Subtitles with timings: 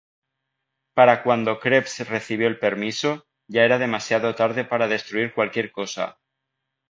[0.95, 6.17] Para cuando Krebs recibió el permiso, ya era demasiado tarde para destruir cualquier cosa.